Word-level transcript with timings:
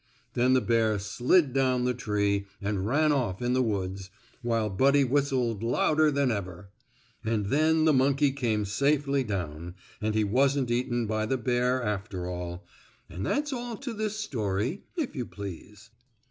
Then 0.33 0.53
the 0.53 0.61
bear 0.61 0.97
slid 0.97 1.53
down 1.53 1.85
the 1.85 1.93
tree 1.93 2.47
and 2.59 2.87
ran 2.87 3.11
off 3.11 3.39
in 3.39 3.53
the 3.53 3.61
woods, 3.61 4.09
while 4.41 4.67
Buddy 4.67 5.03
whistled 5.03 5.61
louder 5.61 6.09
than 6.09 6.31
ever. 6.31 6.71
And 7.23 7.45
then 7.45 7.85
the 7.85 7.93
monkey 7.93 8.31
came 8.31 8.65
safely 8.65 9.23
down, 9.23 9.75
and 10.01 10.15
he 10.15 10.23
wasn't 10.23 10.71
eaten 10.71 11.05
by 11.05 11.27
the 11.27 11.37
bear, 11.37 11.83
after 11.83 12.27
all, 12.27 12.65
and 13.11 13.23
that's 13.23 13.53
all 13.53 13.77
to 13.77 13.93
this 13.93 14.15
story, 14.17 14.85
if 14.97 15.15
you 15.15 15.23
please. 15.27 15.91